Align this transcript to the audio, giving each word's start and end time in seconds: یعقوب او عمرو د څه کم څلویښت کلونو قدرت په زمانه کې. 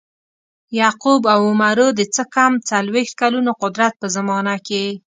یعقوب 0.79 1.21
او 1.33 1.39
عمرو 1.51 1.87
د 1.99 2.01
څه 2.15 2.23
کم 2.35 2.51
څلویښت 2.69 3.13
کلونو 3.21 3.51
قدرت 3.61 3.93
په 4.01 4.07
زمانه 4.15 4.55
کې. 4.67 4.85